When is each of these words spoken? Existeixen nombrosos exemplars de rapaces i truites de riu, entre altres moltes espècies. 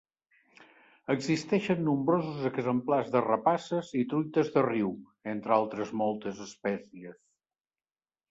Existeixen 1.15 1.83
nombrosos 1.89 2.47
exemplars 2.51 3.11
de 3.15 3.21
rapaces 3.25 3.91
i 4.01 4.03
truites 4.13 4.49
de 4.57 4.65
riu, 4.69 4.89
entre 5.35 5.55
altres 5.57 5.93
moltes 6.03 6.41
espècies. 6.47 7.21